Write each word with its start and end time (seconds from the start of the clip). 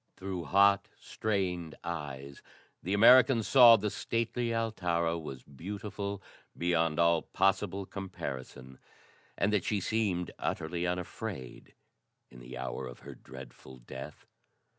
Through 0.17 0.45
hot, 0.45 0.87
strained 0.99 1.75
eyes 1.83 2.41
the 2.81 2.95
American 2.95 3.43
saw 3.43 3.75
that 3.75 3.81
the 3.83 3.91
stately 3.91 4.49
Altara 4.51 5.15
was 5.19 5.43
beautiful 5.43 6.23
beyond 6.57 6.97
all 6.97 7.21
possible 7.21 7.85
comparison, 7.85 8.79
and 9.37 9.53
that 9.53 9.63
she 9.63 9.79
seemed 9.79 10.31
utterly 10.39 10.87
unafraid 10.87 11.75
in 12.31 12.39
the 12.39 12.57
hour 12.57 12.87
of 12.87 13.01
her 13.01 13.13
dreadful 13.13 13.77
death. 13.77 14.25